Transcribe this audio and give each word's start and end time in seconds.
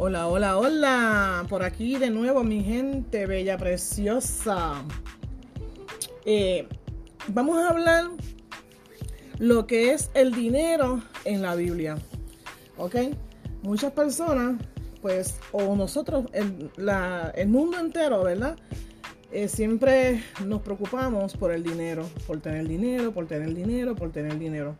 Hola, 0.00 0.28
hola, 0.28 0.58
hola. 0.58 1.44
Por 1.48 1.64
aquí 1.64 1.96
de 1.96 2.08
nuevo 2.10 2.44
mi 2.44 2.62
gente 2.62 3.26
bella, 3.26 3.58
preciosa. 3.58 4.84
Eh, 6.24 6.68
vamos 7.26 7.58
a 7.58 7.70
hablar 7.70 8.04
lo 9.40 9.66
que 9.66 9.90
es 9.92 10.08
el 10.14 10.32
dinero 10.32 11.02
en 11.24 11.42
la 11.42 11.56
Biblia. 11.56 11.98
¿Ok? 12.76 12.94
Muchas 13.62 13.90
personas, 13.90 14.62
pues, 15.02 15.40
o 15.50 15.74
nosotros, 15.74 16.26
el, 16.32 16.70
el 17.34 17.48
mundo 17.48 17.80
entero, 17.80 18.22
¿verdad? 18.22 18.56
Eh, 19.32 19.48
siempre 19.48 20.22
nos 20.46 20.62
preocupamos 20.62 21.36
por 21.36 21.50
el 21.50 21.64
dinero, 21.64 22.08
por 22.24 22.40
tener 22.40 22.68
dinero, 22.68 23.10
por 23.10 23.26
tener 23.26 23.52
dinero, 23.52 23.96
por 23.96 24.12
tener 24.12 24.38
dinero. 24.38 24.76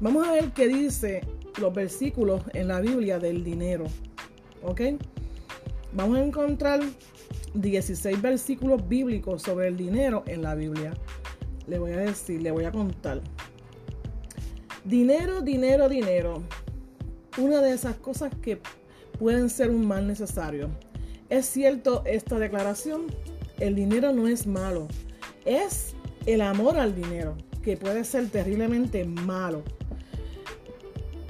Vamos 0.00 0.28
a 0.28 0.32
ver 0.32 0.50
qué 0.50 0.68
dice 0.68 1.22
los 1.58 1.72
versículos 1.72 2.42
en 2.52 2.68
la 2.68 2.80
Biblia 2.80 3.18
del 3.18 3.42
dinero. 3.42 3.86
¿Ok? 4.62 4.80
Vamos 5.92 6.18
a 6.18 6.24
encontrar 6.24 6.80
16 7.54 8.22
versículos 8.22 8.86
bíblicos 8.88 9.42
sobre 9.42 9.68
el 9.68 9.76
dinero 9.76 10.22
en 10.26 10.42
la 10.42 10.54
Biblia. 10.54 10.94
Le 11.66 11.78
voy 11.78 11.92
a 11.92 11.98
decir, 11.98 12.42
le 12.42 12.50
voy 12.50 12.64
a 12.64 12.72
contar. 12.72 13.20
Dinero, 14.84 15.40
dinero, 15.40 15.88
dinero. 15.88 16.42
Una 17.38 17.60
de 17.60 17.72
esas 17.72 17.96
cosas 17.96 18.32
que 18.42 18.60
pueden 19.18 19.50
ser 19.50 19.70
un 19.70 19.86
mal 19.86 20.06
necesario. 20.06 20.68
Es 21.28 21.46
cierto 21.46 22.02
esta 22.06 22.38
declaración. 22.38 23.02
El 23.58 23.74
dinero 23.74 24.12
no 24.12 24.28
es 24.28 24.46
malo. 24.46 24.88
Es 25.44 25.94
el 26.26 26.40
amor 26.40 26.78
al 26.78 26.94
dinero 26.94 27.36
que 27.62 27.76
puede 27.76 28.04
ser 28.04 28.28
terriblemente 28.28 29.04
malo. 29.04 29.62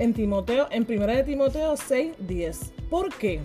En 0.01 0.15
Timoteo, 0.15 0.67
en 0.71 0.87
1 0.89 1.07
de 1.09 1.25
Timoteo 1.25 1.77
6, 1.77 2.15
10. 2.21 2.73
¿Por 2.89 3.15
qué? 3.15 3.39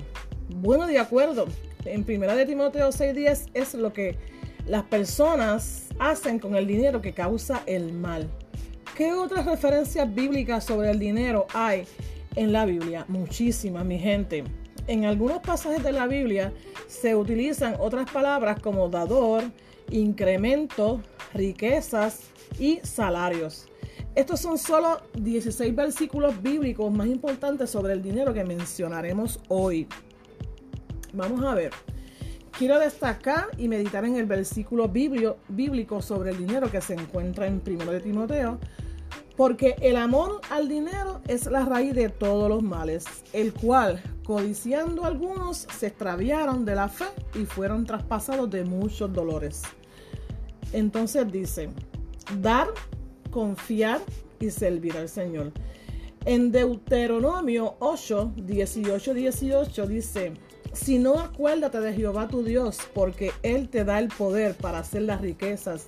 Bueno, 0.48 0.88
de 0.88 0.98
acuerdo. 0.98 1.48
En 1.84 2.06
primera 2.06 2.34
de 2.34 2.46
Timoteo 2.46 2.94
6:10 2.94 3.50
es 3.54 3.74
lo 3.74 3.92
que 3.92 4.16
las 4.66 4.84
personas 4.84 5.90
hacen 6.00 6.40
con 6.40 6.56
el 6.56 6.66
dinero 6.66 7.02
que 7.02 7.12
causa 7.12 7.62
el 7.66 7.92
mal. 7.92 8.30
¿Qué 8.96 9.12
otras 9.12 9.46
referencias 9.46 10.16
bíblicas 10.16 10.64
sobre 10.64 10.92
el 10.92 10.98
dinero 10.98 11.46
hay 11.54 11.84
en 12.38 12.54
la 12.54 12.66
Biblia? 12.66 13.04
Muchísimas, 13.10 13.84
mi 13.84 14.00
gente. 14.00 14.46
En 14.88 15.04
algunos 15.04 15.40
pasajes 15.40 15.84
de 15.84 15.92
la 15.92 16.08
Biblia 16.08 16.54
se 16.88 17.18
utilizan 17.18 17.76
otras 17.80 18.10
palabras 18.10 18.62
como 18.62 18.88
dador, 18.88 19.44
incremento, 19.92 21.02
riquezas 21.34 22.22
y 22.58 22.80
salarios. 22.82 23.68
Estos 24.16 24.40
son 24.40 24.58
solo 24.58 25.02
16 25.16 25.76
versículos 25.76 26.42
bíblicos 26.42 26.90
más 26.90 27.08
importantes 27.08 27.70
sobre 27.70 27.92
el 27.92 28.02
dinero 28.02 28.34
que 28.34 28.46
mencionaremos 28.46 29.42
hoy. 29.50 29.90
Vamos 31.12 31.44
a 31.44 31.54
ver. 31.54 31.72
Quiero 32.58 32.80
destacar 32.80 33.50
y 33.58 33.68
meditar 33.68 34.06
en 34.06 34.16
el 34.16 34.26
versículo 34.26 34.88
bíblico 34.88 36.02
sobre 36.02 36.32
el 36.32 36.38
dinero 36.38 36.72
que 36.72 36.80
se 36.80 36.94
encuentra 36.94 37.46
en 37.48 37.62
1 37.68 37.92
de 37.92 38.00
Timoteo, 38.00 38.58
porque 39.36 39.76
el 39.82 39.98
amor 39.98 40.40
al 40.50 40.70
dinero 40.70 41.20
es 41.28 41.48
la 41.48 41.66
raíz 41.66 41.94
de 41.94 42.08
todos 42.08 42.48
los 42.48 42.64
males, 42.64 43.04
el 43.34 43.54
cual, 43.54 44.02
codiciando 44.24 45.04
algunos, 45.04 45.68
se 45.78 45.88
extraviaron 45.88 46.64
de 46.64 46.76
la 46.76 46.88
fe 46.88 47.08
y 47.34 47.44
fueron 47.44 47.86
traspasados 47.86 48.50
de 48.50 48.64
muchos 48.64 49.12
dolores. 49.12 49.64
Entonces 50.72 51.30
dice, 51.30 51.70
dar 52.40 52.70
confiar 53.36 54.00
y 54.40 54.50
servir 54.50 54.96
al 54.96 55.10
Señor. 55.10 55.52
En 56.24 56.54
Deuteronomio 56.54 57.76
8, 57.80 58.32
18, 58.38 59.14
18 59.14 59.88
dice, 59.88 60.32
si 60.72 61.00
no 61.00 61.20
acuérdate 61.20 61.82
de 61.82 61.92
Jehová 61.92 62.30
tu 62.30 62.44
Dios, 62.46 62.78
porque 62.94 63.32
Él 63.44 63.68
te 63.68 63.84
da 63.84 64.00
el 64.00 64.08
poder 64.08 64.56
para 64.56 64.80
hacer 64.80 65.02
las 65.02 65.20
riquezas, 65.20 65.88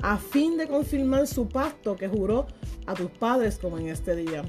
a 0.00 0.16
fin 0.16 0.56
de 0.56 0.68
confirmar 0.68 1.26
su 1.26 1.46
pacto 1.46 1.96
que 1.96 2.08
juró 2.08 2.46
a 2.86 2.94
tus 2.94 3.10
padres 3.10 3.58
como 3.58 3.76
en 3.76 3.88
este 3.88 4.16
día. 4.16 4.42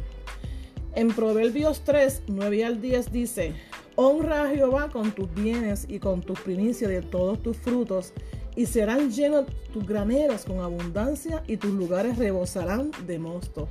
En 0.95 1.09
Proverbios 1.09 1.81
3, 1.83 2.23
9 2.27 2.63
al 2.63 2.79
10 2.79 3.11
dice, 3.11 3.55
honra 3.97 4.43
a 4.43 4.49
Jehová 4.49 4.89
con 4.89 5.11
tus 5.11 5.33
bienes 5.33 5.85
y 5.89 5.99
con 5.99 6.21
tus 6.21 6.39
primicias 6.39 6.89
de 6.89 7.01
todos 7.01 7.43
tus 7.43 7.57
frutos 7.57 8.13
y 8.57 8.65
serán 8.65 9.11
llenos 9.11 9.45
tus 9.71 9.87
graneros 9.87 10.43
con 10.43 10.59
abundancia 10.59 11.43
y 11.47 11.57
tus 11.57 11.71
lugares 11.71 12.17
rebosarán 12.17 12.91
de 13.05 13.19
mosto. 13.19 13.69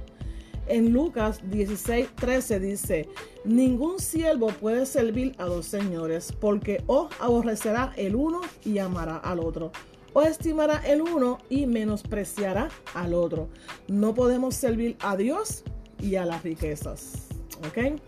En 0.69 0.93
Lucas 0.93 1.41
16, 1.51 2.09
13 2.15 2.61
dice, 2.61 3.09
ningún 3.45 3.99
siervo 3.99 4.47
puede 4.47 4.87
servir 4.87 5.35
a 5.39 5.45
dos 5.45 5.67
señores, 5.67 6.33
porque 6.33 6.83
o 6.87 7.09
aborrecerá 7.21 7.93
el 7.97 8.15
uno 8.15 8.41
y 8.65 8.79
amará 8.79 9.17
al 9.17 9.41
otro, 9.41 9.73
o 10.13 10.23
estimará 10.23 10.81
el 10.87 11.03
uno 11.03 11.39
y 11.51 11.67
menospreciará 11.67 12.69
al 12.95 13.13
otro. 13.13 13.49
No 13.89 14.15
podemos 14.15 14.55
servir 14.55 14.97
a 15.01 15.17
Dios 15.17 15.65
y 16.01 16.15
a 16.15 16.25
las 16.25 16.45
riquezas. 16.45 17.27
¿Ok? 17.69 18.01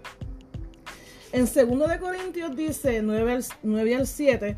En 1.32 1.44
2 1.44 1.54
de 1.90 1.98
Corintios 1.98 2.56
dice 2.56 3.02
9, 3.02 3.40
9 3.62 3.94
al 3.96 4.06
7, 4.06 4.56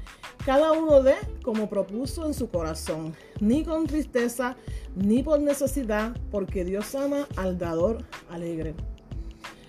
cada 0.51 0.73
uno 0.73 1.01
de 1.01 1.15
como 1.45 1.69
propuso 1.69 2.27
en 2.27 2.35
su 2.35 2.51
corazón, 2.51 3.15
ni 3.39 3.63
con 3.63 3.87
tristeza, 3.87 4.57
ni 4.97 5.23
por 5.23 5.39
necesidad, 5.39 6.17
porque 6.33 6.65
Dios 6.65 6.93
ama 6.97 7.29
al 7.37 7.57
dador 7.57 8.05
alegre. 8.29 8.75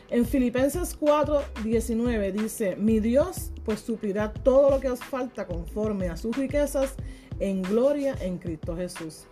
En 0.10 0.26
Filipenses 0.26 0.96
4, 1.00 1.40
19 1.64 2.32
dice, 2.32 2.76
mi 2.78 3.00
Dios 3.00 3.52
pues 3.64 3.82
suplirá 3.82 4.34
todo 4.34 4.72
lo 4.72 4.80
que 4.80 4.90
os 4.90 4.98
falta 5.02 5.46
conforme 5.46 6.10
a 6.10 6.18
sus 6.18 6.36
riquezas 6.36 6.96
en 7.40 7.62
gloria 7.62 8.16
en 8.20 8.40
Cristo 8.40 8.76
Jesús. 8.76 9.26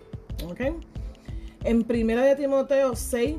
¿Ok? 0.48 0.62
En 1.64 1.78
1 1.78 2.22
de 2.22 2.36
Timoteo 2.36 2.96
6, 2.96 3.38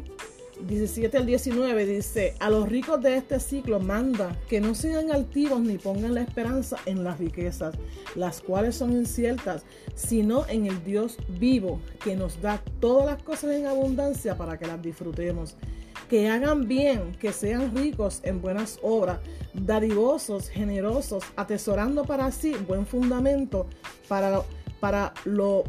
17 0.66 1.16
al 1.16 1.26
19 1.26 1.86
dice, 1.86 2.34
a 2.38 2.50
los 2.50 2.68
ricos 2.68 3.00
de 3.02 3.16
este 3.16 3.40
ciclo 3.40 3.80
manda 3.80 4.36
que 4.48 4.60
no 4.60 4.74
sean 4.74 5.10
altivos 5.10 5.60
ni 5.60 5.78
pongan 5.78 6.14
la 6.14 6.22
esperanza 6.22 6.76
en 6.86 7.04
las 7.04 7.18
riquezas, 7.18 7.74
las 8.14 8.40
cuales 8.40 8.76
son 8.76 8.92
inciertas, 8.92 9.64
sino 9.94 10.46
en 10.48 10.66
el 10.66 10.82
Dios 10.84 11.16
vivo, 11.28 11.80
que 12.02 12.16
nos 12.16 12.40
da 12.40 12.62
todas 12.80 13.06
las 13.06 13.22
cosas 13.22 13.52
en 13.52 13.66
abundancia 13.66 14.36
para 14.36 14.58
que 14.58 14.66
las 14.66 14.80
disfrutemos. 14.82 15.56
Que 16.08 16.28
hagan 16.28 16.66
bien, 16.66 17.12
que 17.20 17.32
sean 17.32 17.74
ricos 17.74 18.20
en 18.24 18.40
buenas 18.40 18.78
obras, 18.82 19.20
dadivosos, 19.54 20.48
generosos, 20.48 21.24
atesorando 21.36 22.04
para 22.04 22.30
sí 22.32 22.54
buen 22.66 22.84
fundamento 22.86 23.66
para, 24.08 24.42
para 24.80 25.14
lo 25.24 25.64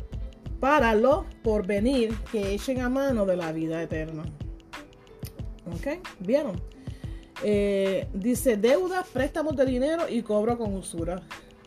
para 0.60 0.94
lo 0.94 1.26
por 1.42 1.66
venir 1.66 2.16
que 2.32 2.54
echen 2.54 2.82
a 2.82 2.90
mano 2.90 3.26
de 3.26 3.36
la 3.36 3.52
vida 3.52 3.82
eterna. 3.82 4.24
¿Ok? 5.68 6.00
¿Vieron? 6.20 6.60
Eh, 7.44 8.08
dice 8.14 8.58
deuda, 8.58 9.04
préstamos 9.12 9.56
de 9.56 9.66
dinero 9.66 10.08
y 10.10 10.22
cobro 10.22 10.58
con 10.58 10.76
usura. 10.76 11.22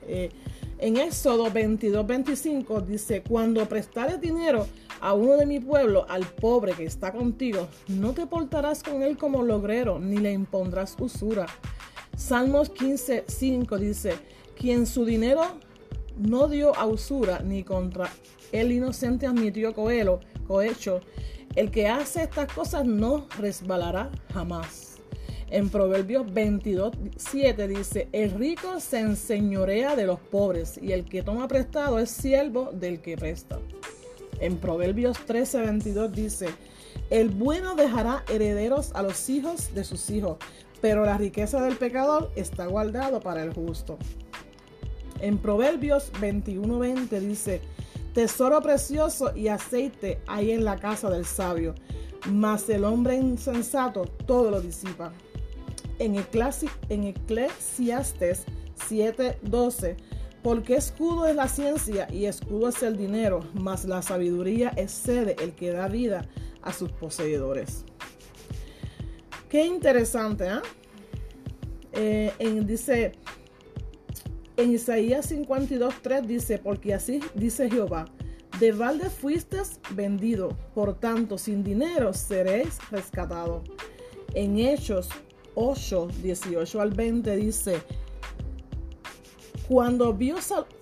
Eh, 0.07 0.31
en 0.79 0.97
Éxodo 0.97 1.51
22, 1.51 2.07
25 2.07 2.81
dice, 2.83 3.23
cuando 3.23 3.67
prestares 3.67 4.21
dinero 4.21 4.67
a 5.01 5.15
uno 5.15 5.37
de 5.37 5.47
mi 5.47 5.61
pueblo, 5.61 6.07
al 6.09 6.25
pobre 6.25 6.73
que 6.73 6.85
está 6.85 7.13
contigo, 7.13 7.69
no 7.89 8.13
te 8.13 8.27
portarás 8.27 8.83
con 8.83 9.03
él 9.03 9.17
como 9.17 9.43
logrero, 9.43 9.99
ni 9.99 10.19
le 10.19 10.33
impondrás 10.33 10.97
usura. 10.99 11.47
Salmos 12.17 12.71
15, 12.71 13.25
5 13.27 13.79
dice, 13.79 14.15
quien 14.57 14.87
su 14.87 15.05
dinero 15.05 15.43
no 16.17 16.49
dio 16.49 16.77
a 16.77 16.87
usura, 16.87 17.41
ni 17.41 17.63
contra 17.63 18.11
el 18.53 18.73
inocente 18.73 19.27
admitió 19.27 19.75
cohelo, 19.75 20.21
cohecho, 20.47 21.01
el 21.57 21.71
que 21.71 21.89
hace 21.89 22.23
estas 22.23 22.53
cosas 22.53 22.85
no 22.85 23.27
resbalará 23.39 24.11
jamás. 24.33 24.99
En 25.51 25.69
Proverbios 25.71 26.33
22, 26.33 26.93
7 27.17 27.69
dice, 27.69 28.09
el 28.13 28.33
rico 28.33 28.81
se 28.81 29.01
enseñorea 29.01 29.95
de 29.95 30.07
los 30.07 30.19
pobres 30.19 30.79
y 30.83 30.93
el 30.93 31.05
que 31.05 31.23
toma 31.23 31.47
prestado 31.47 31.99
es 31.99 32.11
siervo 32.11 32.71
del 32.73 33.01
que 33.01 33.17
presta. 33.17 33.61
En 34.41 34.57
Proverbios 34.57 35.19
13, 35.27 35.61
22 35.61 36.13
dice, 36.13 36.49
el 37.11 37.29
bueno 37.29 37.77
dejará 37.77 38.25
herederos 38.29 38.93
a 38.95 39.03
los 39.03 39.29
hijos 39.29 39.75
de 39.75 39.85
sus 39.85 40.11
hijos, 40.11 40.39
pero 40.81 41.05
la 41.05 41.19
riqueza 41.19 41.63
del 41.63 41.77
pecador 41.77 42.33
está 42.35 42.67
guardado 42.67 43.21
para 43.21 43.43
el 43.43 43.53
justo. 43.53 43.99
En 45.25 45.39
Proverbios 45.39 46.13
21, 46.21 46.79
20 46.79 47.21
dice, 47.21 47.63
Tesoro 48.13 48.61
precioso 48.61 49.35
y 49.35 49.49
aceite 49.49 50.21
hay 50.27 50.51
en 50.51 50.65
la 50.65 50.77
casa 50.77 51.09
del 51.09 51.25
sabio, 51.25 51.75
mas 52.31 52.69
el 52.69 52.85
hombre 52.85 53.17
insensato 53.17 54.05
todo 54.27 54.51
lo 54.51 54.61
disipa. 54.61 55.15
En, 55.99 56.23
en 56.91 57.05
Eclesiastes 57.05 58.45
7:12, 58.87 59.97
porque 60.43 60.77
escudo 60.77 61.27
es 61.27 61.37
la 61.37 61.49
ciencia 61.49 62.07
y 62.13 62.27
escudo 62.27 62.69
es 62.69 62.83
el 62.83 62.99
dinero, 62.99 63.41
mas 63.55 63.87
la 63.87 64.03
sabiduría 64.03 64.75
excede 64.77 65.37
el 65.43 65.55
que 65.55 65.71
da 65.71 65.89
vida 65.89 66.29
a 66.61 66.71
sus 66.71 66.93
poseedores. 66.93 67.87
Qué 69.49 69.65
interesante, 69.65 70.49
¿eh? 70.49 70.61
Eh, 71.97 72.33
en, 72.41 72.67
dice, 72.67 73.13
en 74.57 74.73
Isaías 74.73 75.27
52, 75.27 75.95
3 76.03 76.27
dice, 76.27 76.59
porque 76.59 76.95
así 76.95 77.21
dice 77.35 77.71
Jehová, 77.71 78.07
de 78.61 78.73
balde 78.73 79.11
fuiste 79.11 79.59
vendido, 79.91 80.57
por 80.75 80.95
tanto 80.95 81.39
sin 81.39 81.65
dinero 81.65 82.13
seréis 82.13 82.79
rescatado. 82.91 83.65
En 84.35 84.59
Hechos 84.59 85.09
8, 85.55 86.09
18 86.23 86.81
al 86.81 86.91
20 86.91 87.37
dice, 87.37 87.83
cuando 89.69 90.13
vio 90.13 90.37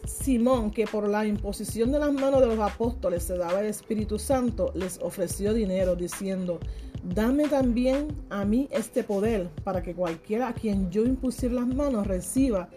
Simón 0.04 0.70
que 0.70 0.86
por 0.86 1.08
la 1.08 1.24
imposición 1.24 1.92
de 1.92 1.98
las 1.98 2.12
manos 2.12 2.40
de 2.40 2.48
los 2.48 2.58
apóstoles 2.58 3.22
se 3.22 3.36
daba 3.38 3.60
el 3.60 3.66
Espíritu 3.66 4.18
Santo, 4.18 4.72
les 4.74 4.98
ofreció 5.00 5.54
dinero 5.54 5.96
diciendo, 5.96 6.58
dame 7.02 7.48
también 7.48 8.08
a 8.28 8.44
mí 8.44 8.68
este 8.70 9.04
poder 9.04 9.48
para 9.64 9.82
que 9.82 9.94
cualquiera 9.94 10.48
a 10.48 10.54
quien 10.54 10.90
yo 10.90 11.04
impusiera 11.04 11.54
las 11.54 11.68
manos 11.68 12.06
reciba 12.06 12.68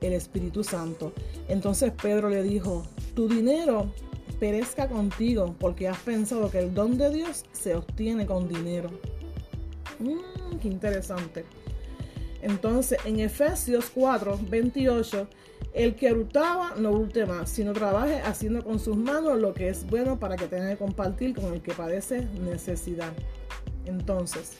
el 0.00 0.12
Espíritu 0.12 0.64
Santo. 0.64 1.12
Entonces 1.48 1.92
Pedro 2.00 2.28
le 2.28 2.42
dijo, 2.42 2.84
tu 3.14 3.28
dinero 3.28 3.92
perezca 4.38 4.88
contigo 4.88 5.54
porque 5.58 5.88
has 5.88 5.98
pensado 5.98 6.50
que 6.50 6.60
el 6.60 6.74
don 6.74 6.96
de 6.96 7.10
Dios 7.10 7.44
se 7.52 7.74
obtiene 7.74 8.26
con 8.26 8.48
dinero. 8.48 8.90
Mm, 9.98 10.58
qué 10.60 10.68
interesante. 10.68 11.44
Entonces, 12.40 12.98
en 13.04 13.18
Efesios 13.18 13.90
4, 13.92 14.38
28, 14.48 15.28
el 15.74 15.96
que 15.96 16.12
hurtaba 16.12 16.74
no 16.76 16.92
hurte 16.92 17.26
más, 17.26 17.50
sino 17.50 17.72
trabaje 17.72 18.20
haciendo 18.20 18.62
con 18.62 18.78
sus 18.78 18.96
manos 18.96 19.38
lo 19.38 19.54
que 19.54 19.68
es 19.68 19.86
bueno 19.86 20.18
para 20.18 20.36
que 20.36 20.46
tenga 20.46 20.68
que 20.70 20.76
compartir 20.76 21.34
con 21.34 21.52
el 21.52 21.60
que 21.60 21.72
padece 21.72 22.26
necesidad. 22.40 23.12
Entonces, 23.86 24.52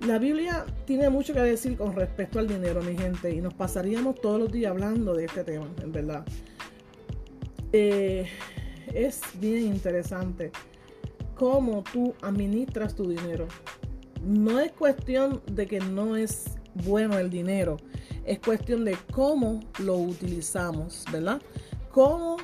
la 0.00 0.18
Biblia 0.18 0.66
tiene 0.84 1.08
mucho 1.08 1.32
que 1.32 1.40
decir 1.40 1.76
con 1.76 1.94
respecto 1.94 2.38
al 2.38 2.46
dinero, 2.46 2.82
mi 2.82 2.96
gente, 2.96 3.30
y 3.30 3.40
nos 3.40 3.54
pasaríamos 3.54 4.20
todos 4.20 4.38
los 4.38 4.52
días 4.52 4.70
hablando 4.70 5.14
de 5.14 5.24
este 5.24 5.44
tema, 5.44 5.68
en 5.82 5.92
verdad. 5.92 6.24
Eh, 7.72 8.26
es 8.92 9.20
bien 9.40 9.66
interesante 9.66 10.52
cómo 11.34 11.82
tú 11.92 12.14
administras 12.22 12.94
tu 12.94 13.08
dinero. 13.08 13.46
No 14.24 14.60
es 14.60 14.72
cuestión 14.72 15.42
de 15.50 15.66
que 15.66 15.80
no 15.80 16.16
es 16.16 16.44
bueno 16.84 17.18
el 17.18 17.30
dinero, 17.30 17.78
es 18.24 18.38
cuestión 18.40 18.84
de 18.84 18.96
cómo 19.12 19.60
lo 19.78 19.96
utilizamos, 19.96 21.04
¿verdad? 21.12 21.40
Cómo 21.90 22.36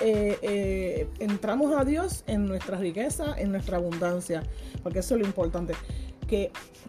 eh, 0.00 0.38
eh, 0.42 1.08
entramos 1.18 1.74
a 1.78 1.84
Dios 1.84 2.24
en 2.26 2.46
nuestra 2.46 2.78
riqueza, 2.78 3.34
en 3.36 3.52
nuestra 3.52 3.76
abundancia, 3.76 4.42
porque 4.82 5.00
eso 5.00 5.14
es 5.14 5.20
lo 5.20 5.26
importante. 5.26 5.74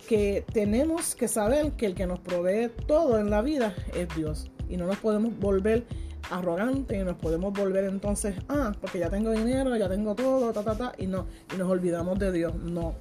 Que, 0.08 0.46
tenemos 0.54 1.16
que 1.16 1.28
saber 1.28 1.72
que 1.74 1.88
el 1.88 1.96
que 1.96 2.06
nos 2.06 2.20
provee 2.20 2.70
todo 2.88 3.20
en 3.20 3.30
la 3.30 3.42
vida 3.42 3.74
es 3.96 4.08
Dios 4.16 4.52
y 4.70 4.78
no 4.78 4.86
nos 4.86 4.98
podemos 4.98 5.38
volver 5.40 5.86
arrogantes 6.30 7.00
y 7.00 7.04
nos 7.04 7.18
podemos 7.18 7.54
volver 7.54 7.86
entonces, 7.86 8.36
ah, 8.50 8.72
porque 8.82 9.00
ya 9.00 9.10
tengo 9.10 9.32
dinero, 9.32 9.76
ya 9.76 9.88
tengo 9.90 10.16
todo, 10.16 10.52
ta, 10.54 10.64
ta, 10.64 10.76
ta, 10.76 10.92
y 10.98 11.08
no, 11.08 11.28
y 11.54 11.58
nos 11.58 11.70
olvidamos 11.70 12.18
de 12.20 12.32
Dios. 12.32 12.56
No, 12.56 12.96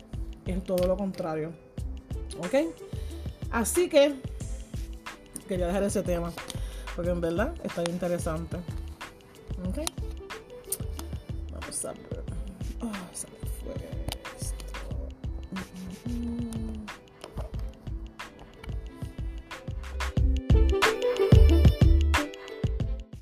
es 0.47 0.65
todo 0.65 0.87
lo 0.87 0.97
contrario. 0.97 1.53
¿Ok? 2.39 2.75
Así 3.51 3.89
que 3.89 4.15
quería 5.49 5.67
dejar 5.67 5.83
ese 5.85 6.03
tema, 6.03 6.33
porque 6.95 7.11
en 7.11 7.21
verdad 7.21 7.55
está 7.63 7.83
interesante. 7.89 8.57
¿Ok? 9.69 9.79
Vamos 11.53 11.85
a 11.85 11.93
ver. 11.93 12.25
Oh, 12.83 12.93
se 13.13 13.27
fue. 13.27 14.04